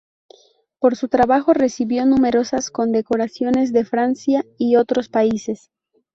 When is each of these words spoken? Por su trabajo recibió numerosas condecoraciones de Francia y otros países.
Por 0.79 0.95
su 0.95 1.09
trabajo 1.09 1.53
recibió 1.53 2.07
numerosas 2.07 2.71
condecoraciones 2.71 3.71
de 3.71 3.85
Francia 3.85 4.43
y 4.57 4.77
otros 4.77 5.09
países. 5.09 5.69